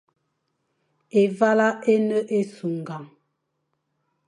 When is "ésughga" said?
2.39-2.97